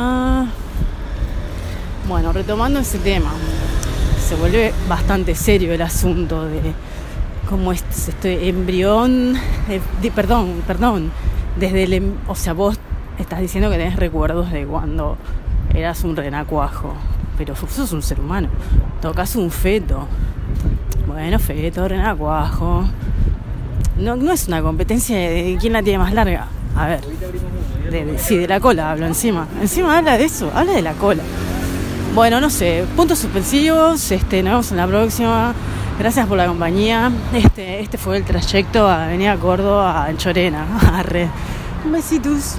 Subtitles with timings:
[0.00, 0.46] Ah.
[2.06, 3.32] Bueno, retomando ese tema,
[4.24, 6.60] se vuelve bastante serio el asunto de
[7.48, 9.34] cómo es este embrión,
[9.68, 11.10] eh, de- perdón, perdón,
[11.58, 12.78] desde el, em- o sea, vos
[13.18, 15.16] estás diciendo que tenés recuerdos de cuando
[15.74, 16.94] eras un renacuajo,
[17.36, 18.48] pero sos un ser humano,
[19.02, 20.06] tocas un feto,
[21.08, 22.84] bueno, feto, renacuajo,
[23.98, 26.46] no, no es una competencia de quién la tiene más larga,
[26.76, 27.00] a ver,
[28.18, 31.22] sí, de la cola hablo encima, encima habla de eso, habla de la cola.
[32.14, 35.54] Bueno, no sé, puntos suspensivos, este, nos vemos en la próxima.
[35.98, 37.10] Gracias por la compañía.
[37.32, 40.64] Este, este fue el trayecto a Avenida Córdoba a Chorena.
[40.94, 41.28] Arre.
[41.90, 42.56] Besitos.